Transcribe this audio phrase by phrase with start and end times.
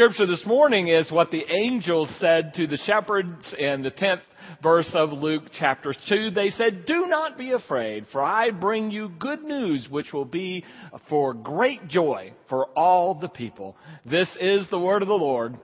[0.00, 4.22] scripture this morning is what the angels said to the shepherds in the 10th
[4.62, 6.30] verse of Luke chapter 2.
[6.30, 10.64] They said, Do not be afraid, for I bring you good news, which will be
[11.10, 13.76] for great joy for all the people.
[14.06, 15.58] This is the word of the Lord.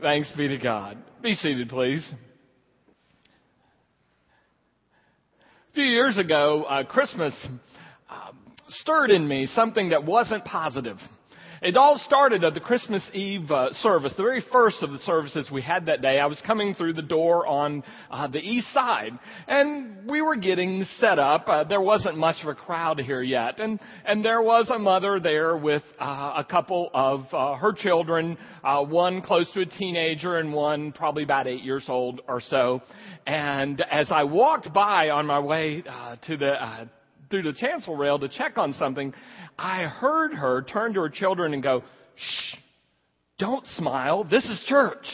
[0.00, 0.98] Thanks be to God.
[1.22, 2.04] Be seated, please.
[5.70, 7.32] A few years ago, uh, Christmas
[8.10, 8.36] um,
[8.80, 10.98] stirred in me something that wasn't positive.
[11.62, 15.48] It all started at the Christmas Eve uh, service, the very first of the services
[15.50, 16.20] we had that day.
[16.20, 19.18] I was coming through the door on uh, the east side,
[19.48, 21.48] and we were getting set up.
[21.48, 25.18] Uh, there wasn't much of a crowd here yet, and and there was a mother
[25.18, 30.36] there with uh, a couple of uh, her children, uh, one close to a teenager
[30.36, 32.82] and one probably about eight years old or so.
[33.26, 35.82] And as I walked by on my way
[36.26, 36.86] to the
[37.30, 39.12] through the chancel rail to check on something,
[39.58, 41.82] I heard her turn to her children and go,
[42.16, 42.56] shh,
[43.38, 44.24] don't smile.
[44.24, 45.06] This is church.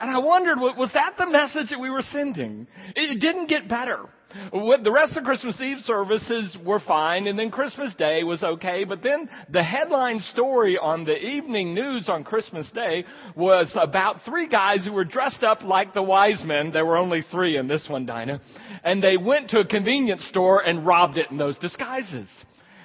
[0.00, 2.66] And I wondered, was that the message that we were sending?
[2.94, 4.08] It didn't get better.
[4.30, 9.02] The rest of Christmas Eve services were fine, and then Christmas Day was okay, but
[9.02, 14.84] then the headline story on the evening news on Christmas Day was about three guys
[14.84, 16.72] who were dressed up like the wise men.
[16.72, 18.40] There were only three in this one, Dinah.
[18.84, 22.28] And they went to a convenience store and robbed it in those disguises.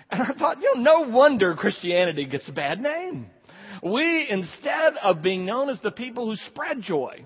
[0.09, 3.27] And I thought, you know, no wonder Christianity gets a bad name.
[3.83, 7.25] We, instead of being known as the people who spread joy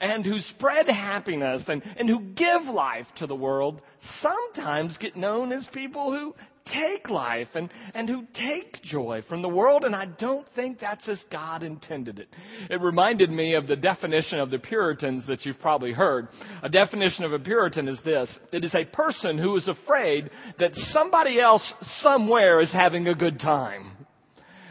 [0.00, 3.82] and who spread happiness and, and who give life to the world,
[4.20, 6.34] sometimes get known as people who
[6.72, 11.08] take life and, and who take joy from the world, and I don't think that's
[11.08, 12.28] as God intended it.
[12.70, 16.28] It reminded me of the definition of the Puritans that you've probably heard.
[16.62, 20.74] A definition of a Puritan is this it is a person who is afraid that
[20.92, 23.92] somebody else somewhere is having a good time.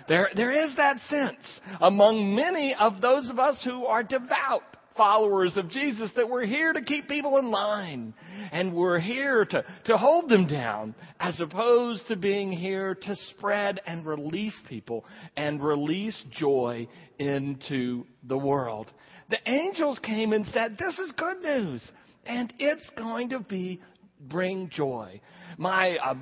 [0.07, 1.43] There, there is that sense
[1.81, 6.73] among many of those of us who are devout followers of Jesus that we're here
[6.73, 8.13] to keep people in line
[8.51, 13.79] and we're here to, to hold them down as opposed to being here to spread
[13.85, 16.87] and release people and release joy
[17.19, 18.91] into the world.
[19.29, 21.81] The angels came and said, this is good news
[22.25, 23.81] and it's going to be
[24.19, 25.21] bring joy.
[25.57, 26.15] My uh,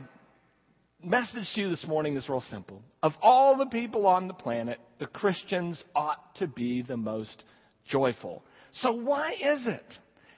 [1.04, 2.82] message to you this morning is real simple.
[3.02, 7.44] Of all the people on the planet, the Christians ought to be the most
[7.88, 8.44] joyful.
[8.82, 9.86] So why is it?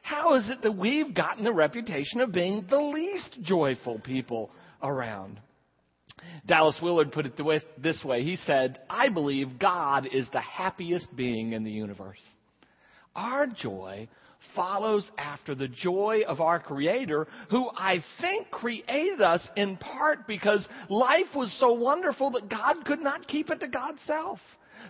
[0.02, 5.40] How is it that we've gotten the reputation of being the least joyful people around?
[6.46, 7.40] Dallas Willard put it
[7.82, 8.24] this way.
[8.24, 12.22] He said, I believe God is the happiest being in the universe.
[13.16, 14.08] Our joy
[14.56, 20.68] follows after the joy of our Creator, who I think created us in part because
[20.90, 24.40] life was so wonderful that God could not keep it to God's self.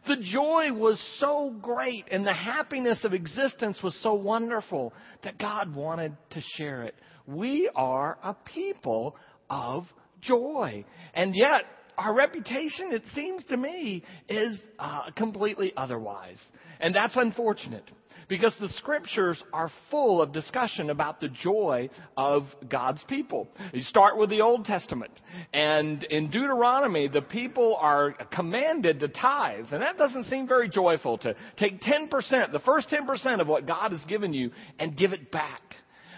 [0.07, 4.93] The joy was so great and the happiness of existence was so wonderful
[5.23, 6.95] that God wanted to share it.
[7.25, 9.15] We are a people
[9.49, 9.85] of
[10.21, 10.85] joy.
[11.13, 11.63] And yet,
[11.97, 16.37] our reputation, it seems to me, is uh, completely otherwise.
[16.79, 17.89] And that's unfortunate.
[18.27, 23.47] Because the scriptures are full of discussion about the joy of God's people.
[23.71, 25.11] You start with the Old Testament.
[25.53, 29.67] And in Deuteronomy, the people are commanded to tithe.
[29.71, 33.91] And that doesn't seem very joyful to take 10%, the first 10% of what God
[33.91, 35.61] has given you, and give it back.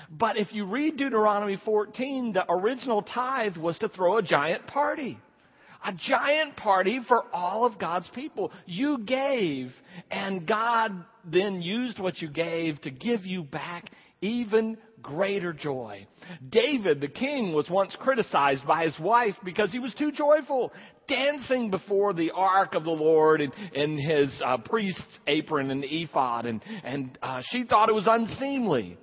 [0.09, 5.19] But if you read Deuteronomy 14, the original tithe was to throw a giant party
[5.85, 8.51] a giant party for all of God's people.
[8.65, 9.71] You gave,
[10.11, 10.91] and God
[11.25, 13.89] then used what you gave to give you back
[14.21, 16.05] even greater joy.
[16.49, 20.71] David, the king, was once criticized by his wife because he was too joyful,
[21.07, 26.45] dancing before the ark of the Lord in, in his uh, priest's apron and ephod,
[26.45, 28.97] and, and uh, she thought it was unseemly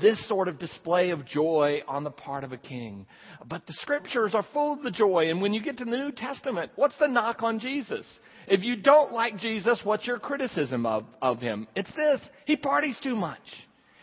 [0.00, 3.06] this sort of display of joy on the part of a king.
[3.46, 5.30] But the scriptures are full of the joy.
[5.30, 8.06] And when you get to the New Testament, what's the knock on Jesus?
[8.46, 11.66] If you don't like Jesus, what's your criticism of, of him?
[11.74, 12.20] It's this.
[12.46, 13.40] He parties too much.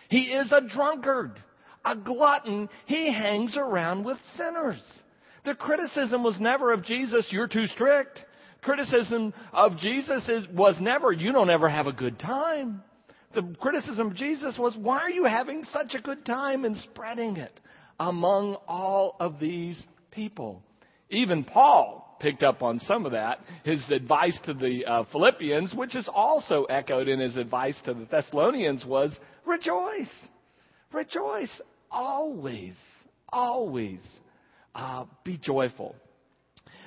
[0.10, 1.42] He is a drunkard,
[1.86, 2.70] a glutton.
[2.86, 4.82] He hangs around with sinners.
[5.46, 8.26] The criticism was never of Jesus, you're too strict.
[8.62, 12.84] Criticism of Jesus is, was never, you don't ever have a good time.
[13.34, 17.38] The criticism of Jesus was, why are you having such a good time and spreading
[17.38, 17.60] it
[18.00, 19.82] among all of these
[20.12, 20.64] people?
[21.12, 23.40] Even Paul picked up on some of that.
[23.64, 28.06] His advice to the uh, Philippians, which is also echoed in his advice to the
[28.06, 30.10] Thessalonians, was rejoice.
[30.92, 31.62] Rejoice.
[31.92, 32.74] Always,
[33.30, 34.02] always
[34.74, 35.96] uh, be joyful.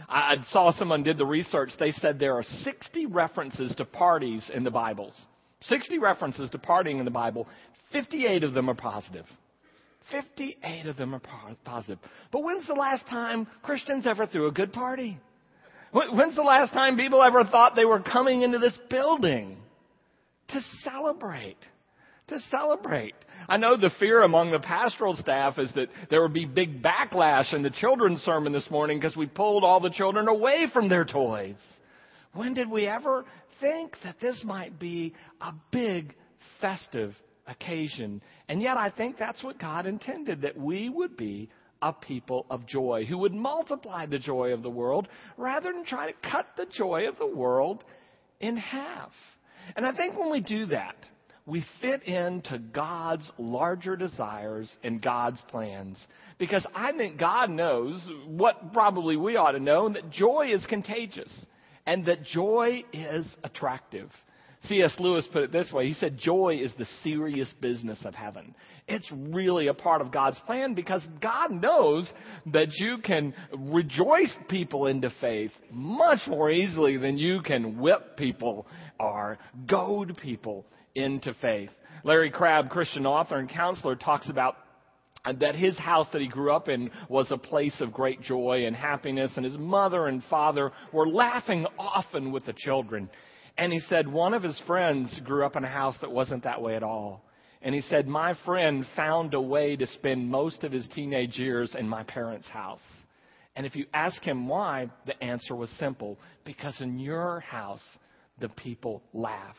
[0.08, 1.70] I saw someone did the research.
[1.78, 5.14] They said there are 60 references to parties in the Bibles.
[5.68, 7.46] 60 references to partying in the Bible.
[7.92, 9.26] 58 of them are positive.
[10.10, 11.22] 58 of them are
[11.64, 11.98] positive.
[12.30, 15.18] But when's the last time Christians ever threw a good party?
[15.92, 19.58] When's the last time people ever thought they were coming into this building
[20.48, 21.58] to celebrate?
[22.28, 23.14] To celebrate.
[23.48, 27.52] I know the fear among the pastoral staff is that there would be big backlash
[27.52, 31.04] in the children's sermon this morning because we pulled all the children away from their
[31.04, 31.56] toys.
[32.32, 33.26] When did we ever
[33.62, 36.14] think that this might be a big
[36.60, 37.14] festive
[37.46, 38.20] occasion?
[38.48, 41.48] And yet I think that's what God intended, that we would be
[41.80, 46.12] a people of joy, who would multiply the joy of the world rather than try
[46.12, 47.82] to cut the joy of the world
[48.40, 49.12] in half.
[49.74, 50.96] And I think when we do that,
[51.44, 55.98] we fit into God's larger desires and God's plans.
[56.38, 61.32] Because I think God knows what probably we ought to know, that joy is contagious
[61.86, 64.10] and that joy is attractive.
[64.68, 64.94] C.S.
[65.00, 65.88] Lewis put it this way.
[65.88, 68.54] He said, Joy is the serious business of heaven.
[68.86, 72.08] It's really a part of God's plan because God knows
[72.46, 78.68] that you can rejoice people into faith much more easily than you can whip people
[79.00, 80.64] or goad people
[80.94, 81.70] into faith.
[82.04, 84.56] Larry Crabb, Christian author and counselor, talks about
[85.24, 88.74] that his house that he grew up in was a place of great joy and
[88.74, 93.08] happiness, and his mother and father were laughing often with the children.
[93.56, 96.60] And he said one of his friends grew up in a house that wasn't that
[96.60, 97.22] way at all.
[97.60, 101.74] And he said, My friend found a way to spend most of his teenage years
[101.78, 102.80] in my parents' house.
[103.54, 107.82] And if you ask him why, the answer was simple because in your house,
[108.40, 109.56] the people laugh.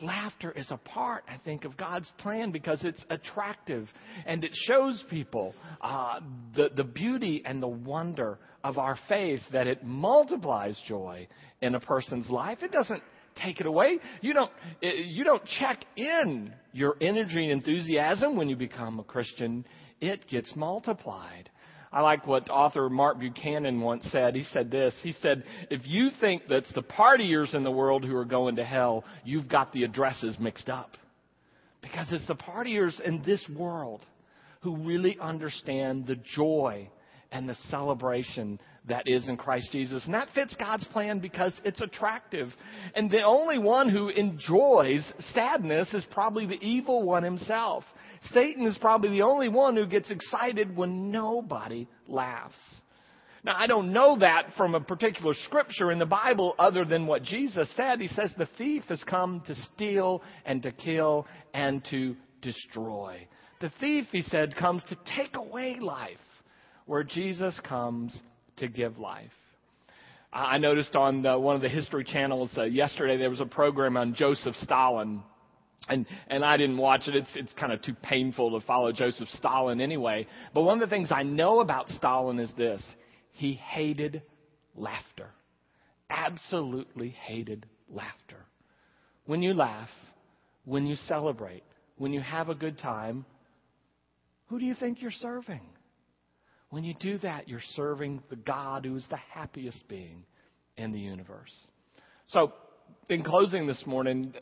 [0.00, 3.88] Laughter is a part, I think, of God's plan because it's attractive
[4.26, 6.20] and it shows people uh,
[6.56, 11.28] the, the beauty and the wonder of our faith that it multiplies joy
[11.60, 12.58] in a person's life.
[12.62, 13.02] It doesn't
[13.42, 13.98] take it away.
[14.20, 14.50] You don't,
[14.80, 19.64] you don't check in your energy and enthusiasm when you become a Christian.
[20.00, 21.50] It gets multiplied.
[21.94, 24.34] I like what author Mark Buchanan once said.
[24.34, 24.92] He said this.
[25.04, 28.64] He said, if you think that's the partiers in the world who are going to
[28.64, 30.96] hell, you've got the addresses mixed up.
[31.82, 34.04] Because it's the partiers in this world
[34.62, 36.88] who really understand the joy
[37.30, 40.04] and the celebration that is in Christ Jesus.
[40.04, 42.52] And that fits God's plan because it's attractive.
[42.94, 47.84] And the only one who enjoys sadness is probably the evil one himself.
[48.32, 52.56] Satan is probably the only one who gets excited when nobody laughs.
[53.42, 57.22] Now, I don't know that from a particular scripture in the Bible other than what
[57.22, 58.00] Jesus said.
[58.00, 63.26] He says the thief has come to steal and to kill and to destroy.
[63.60, 66.16] The thief, he said, comes to take away life,
[66.86, 68.18] where Jesus comes
[68.58, 69.30] to give life.
[70.32, 73.96] I noticed on the, one of the history channels uh, yesterday there was a program
[73.96, 75.22] on Joseph Stalin.
[75.88, 77.14] And, and I didn't watch it.
[77.14, 80.26] It's, it's kind of too painful to follow Joseph Stalin anyway.
[80.52, 82.82] But one of the things I know about Stalin is this.
[83.32, 84.22] He hated
[84.74, 85.28] laughter.
[86.10, 88.46] Absolutely hated laughter.
[89.26, 89.90] When you laugh,
[90.64, 91.62] when you celebrate,
[91.96, 93.24] when you have a good time,
[94.46, 95.60] who do you think you're serving?
[96.74, 100.24] When you do that, you're serving the God who is the happiest being
[100.76, 101.52] in the universe.
[102.30, 102.52] So,
[103.08, 104.34] in closing this morning,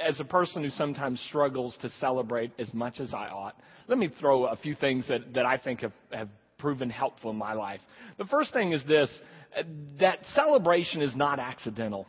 [0.00, 3.56] as a person who sometimes struggles to celebrate as much as I ought,
[3.88, 6.28] let me throw a few things that, that I think have, have
[6.58, 7.80] proven helpful in my life.
[8.18, 9.10] The first thing is this
[9.98, 12.06] that celebration is not accidental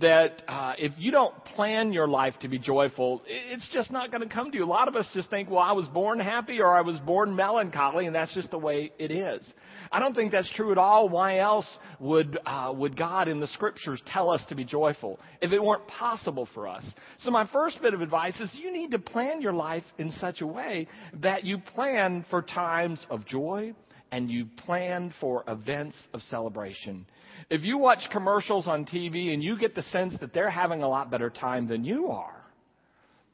[0.00, 4.26] that uh, if you don't plan your life to be joyful, it's just not going
[4.26, 4.64] to come to you.
[4.64, 7.34] A lot of us just think, well, I was born happy or I was born
[7.34, 9.42] melancholy, and that's just the way it is.
[9.90, 11.08] I don't think that's true at all.
[11.08, 11.66] Why else
[11.98, 15.86] would uh, would God in the Scriptures tell us to be joyful if it weren't
[15.88, 16.84] possible for us?
[17.20, 20.40] So my first bit of advice is you need to plan your life in such
[20.40, 20.86] a way
[21.20, 23.72] that you plan for times of joy
[24.12, 27.06] and you plan for events of celebration.
[27.50, 30.88] If you watch commercials on TV and you get the sense that they're having a
[30.88, 32.44] lot better time than you are,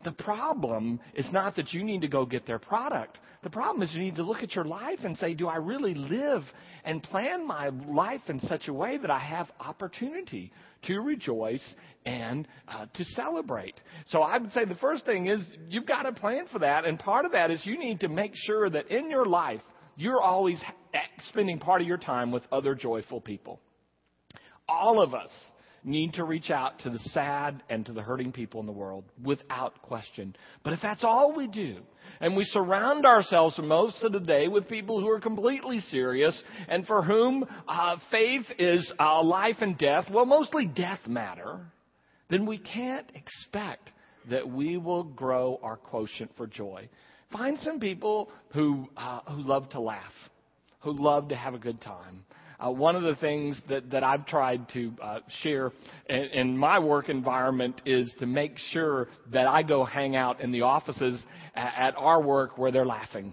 [0.03, 3.19] the problem is not that you need to go get their product.
[3.43, 5.95] The problem is you need to look at your life and say, do I really
[5.95, 6.43] live
[6.85, 10.53] and plan my life in such a way that I have opportunity
[10.85, 11.63] to rejoice
[12.05, 13.81] and uh, to celebrate?
[14.09, 16.85] So I would say the first thing is you've got to plan for that.
[16.85, 19.63] And part of that is you need to make sure that in your life,
[19.97, 20.61] you're always
[21.29, 23.61] spending part of your time with other joyful people
[24.71, 25.31] all of us
[25.83, 29.05] need to reach out to the sad and to the hurting people in the world
[29.23, 30.37] without question.
[30.63, 31.79] But if that's all we do,
[32.21, 36.87] and we surround ourselves most of the day with people who are completely serious and
[36.87, 41.61] for whom uh, faith is uh, life and death, well, mostly death matter,
[42.29, 43.91] then we can't expect
[44.29, 46.89] that we will grow our quotient for joy.
[47.33, 50.13] Find some people who, uh, who love to laugh,
[50.81, 52.25] who love to have a good time.
[52.63, 55.73] Uh, one of the things that, that I've tried to uh, share
[56.09, 60.53] in, in my work environment is to make sure that I go hang out in
[60.53, 61.21] the offices
[61.55, 63.33] at, at our work where they're laughing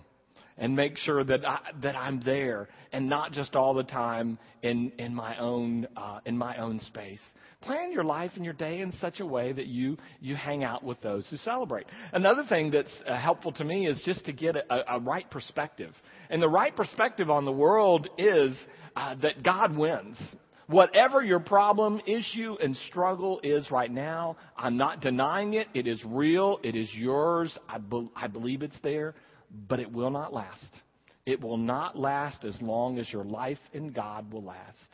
[0.58, 4.92] and make sure that I, that I'm there and not just all the time in
[4.98, 7.22] in my own uh, in my own space.
[7.62, 10.84] Plan your life and your day in such a way that you you hang out
[10.84, 11.86] with those who celebrate.
[12.14, 15.94] Another thing that's uh, helpful to me is just to get a, a right perspective,
[16.30, 18.58] and the right perspective on the world is
[18.96, 20.18] uh, that God wins.
[20.68, 25.68] Whatever your problem, issue, and struggle is right now, I'm not denying it.
[25.74, 26.60] It is real.
[26.62, 27.58] It is yours.
[27.70, 29.16] I, be- I believe it's there,
[29.68, 30.70] but it will not last.
[31.26, 34.88] It will not last as long as your life in God will last.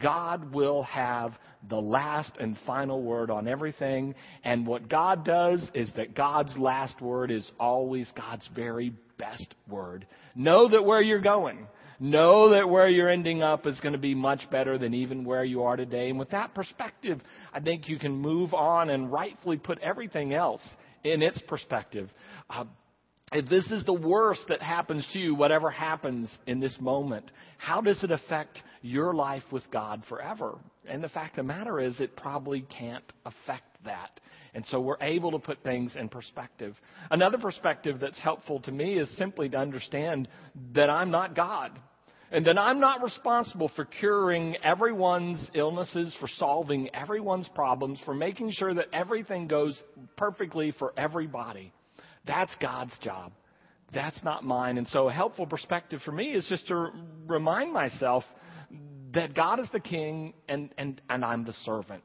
[0.00, 1.34] God will have
[1.68, 4.14] the last and final word on everything.
[4.42, 10.06] And what God does is that God's last word is always God's very best word.
[10.34, 11.66] Know that where you're going,
[12.02, 15.44] Know that where you're ending up is going to be much better than even where
[15.44, 16.10] you are today.
[16.10, 17.20] And with that perspective,
[17.52, 20.60] I think you can move on and rightfully put everything else
[21.04, 22.10] in its perspective.
[22.50, 22.64] Uh,
[23.32, 27.80] if this is the worst that happens to you, whatever happens in this moment, how
[27.80, 30.58] does it affect your life with God forever?
[30.88, 34.20] And the fact of the matter is, it probably can't affect that.
[34.54, 36.76] And so we're able to put things in perspective.
[37.10, 40.28] Another perspective that's helpful to me is simply to understand
[40.74, 41.78] that I'm not God.
[42.30, 48.52] And that I'm not responsible for curing everyone's illnesses, for solving everyone's problems, for making
[48.52, 49.80] sure that everything goes
[50.16, 51.72] perfectly for everybody.
[52.26, 53.32] That's God's job.
[53.92, 54.78] That's not mine.
[54.78, 56.90] And so a helpful perspective for me is just to
[57.26, 58.24] remind myself
[59.14, 62.04] that God is the king and, and, and I'm the servant.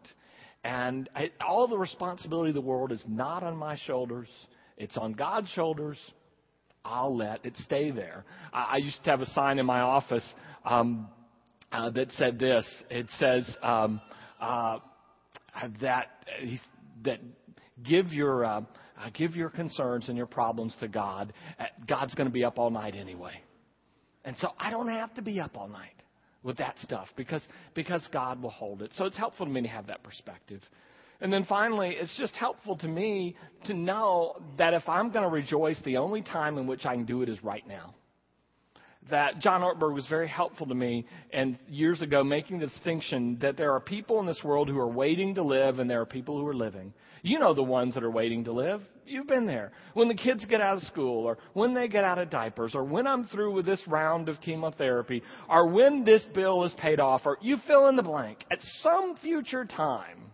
[0.64, 4.28] And I, all the responsibility of the world is not on my shoulders.
[4.78, 5.98] It's on God's shoulders.
[6.84, 8.26] I'll let it stay there.
[8.52, 10.26] I, I used to have a sign in my office
[10.66, 11.08] um,
[11.72, 12.66] uh, that said this.
[12.90, 14.02] It says um,
[14.42, 14.80] uh,
[15.82, 16.08] that
[17.04, 17.20] that
[17.84, 21.34] give your uh, uh, give your concerns and your problems to God.
[21.60, 23.42] Uh, God's going to be up all night anyway,
[24.26, 25.92] and so I don't have to be up all night
[26.44, 27.42] with that stuff because
[27.74, 28.92] because God will hold it.
[28.96, 30.62] So it's helpful to me to have that perspective.
[31.20, 35.32] And then finally, it's just helpful to me to know that if I'm going to
[35.32, 37.96] rejoice, the only time in which I can do it is right now.
[39.10, 43.56] That John Ortberg was very helpful to me and years ago making the distinction that
[43.56, 46.38] there are people in this world who are waiting to live and there are people
[46.38, 46.94] who are living.
[47.22, 48.82] You know the ones that are waiting to live.
[49.06, 49.72] You've been there.
[49.94, 52.84] When the kids get out of school, or when they get out of diapers, or
[52.84, 57.22] when I'm through with this round of chemotherapy, or when this bill is paid off,
[57.26, 58.44] or you fill in the blank.
[58.52, 60.32] At some future time,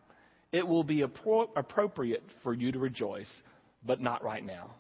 [0.52, 3.32] it will be appro- appropriate for you to rejoice,
[3.86, 4.72] but not right now.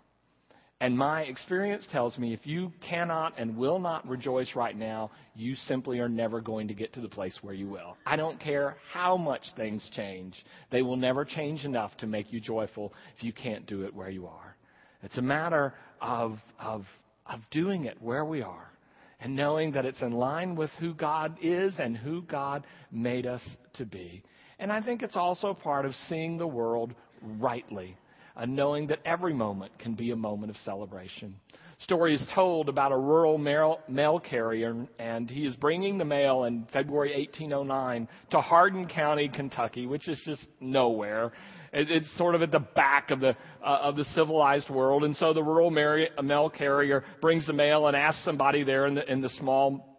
[0.83, 5.55] And my experience tells me if you cannot and will not rejoice right now, you
[5.65, 7.95] simply are never going to get to the place where you will.
[8.05, 10.35] I don't care how much things change,
[10.73, 14.09] they will never change enough to make you joyful if you can't do it where
[14.09, 14.57] you are.
[15.03, 16.83] It's a matter of, of,
[17.27, 18.69] of doing it where we are
[19.21, 23.41] and knowing that it's in line with who God is and who God made us
[23.75, 24.21] to be.
[24.59, 26.93] And I think it's also part of seeing the world
[27.39, 27.95] rightly,
[28.35, 31.35] uh, knowing that every moment can be a moment of celebration.
[31.79, 36.45] Story is told about a rural mail, mail carrier, and he is bringing the mail
[36.45, 41.33] in February 1809 to Hardin County, Kentucky, which is just nowhere.
[41.73, 45.15] It, it's sort of at the back of the uh, of the civilized world, and
[45.17, 49.21] so the rural mail carrier brings the mail and asks somebody there in the in
[49.21, 49.92] the small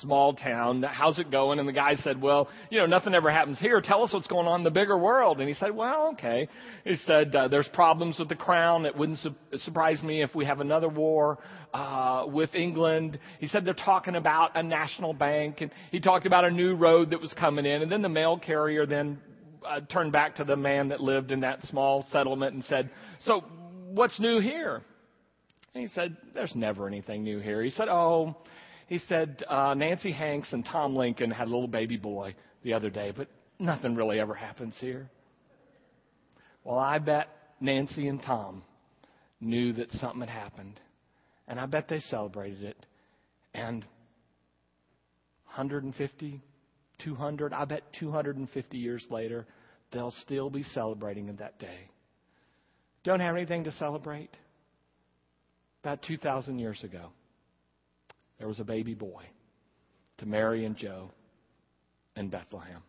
[0.00, 0.82] small town.
[0.82, 1.58] How's it going?
[1.58, 3.80] And the guy said, well, you know, nothing ever happens here.
[3.80, 5.40] Tell us what's going on in the bigger world.
[5.40, 6.48] And he said, well, okay.
[6.84, 8.86] He said, uh, there's problems with the crown.
[8.86, 11.38] It wouldn't su- surprise me if we have another war,
[11.72, 13.18] uh, with England.
[13.40, 15.62] He said they're talking about a national bank.
[15.62, 17.82] And he talked about a new road that was coming in.
[17.82, 19.18] And then the mail carrier then
[19.66, 22.90] uh, turned back to the man that lived in that small settlement and said,
[23.20, 23.40] so
[23.88, 24.82] what's new here?
[25.74, 27.62] And he said, there's never anything new here.
[27.62, 28.36] He said, oh,
[28.88, 32.88] he said uh, Nancy Hanks and Tom Lincoln had a little baby boy the other
[32.88, 33.28] day, but
[33.58, 35.10] nothing really ever happens here.
[36.64, 37.28] Well, I bet
[37.60, 38.62] Nancy and Tom
[39.40, 40.80] knew that something had happened,
[41.46, 42.86] and I bet they celebrated it.
[43.52, 43.82] And
[45.44, 46.42] 150,
[47.04, 49.46] 200, I bet 250 years later,
[49.92, 51.90] they'll still be celebrating that day.
[53.04, 54.30] Don't have anything to celebrate?
[55.82, 57.10] About 2,000 years ago,
[58.38, 59.24] there was a baby boy
[60.18, 61.10] to Mary and Joe
[62.16, 62.82] in Bethlehem.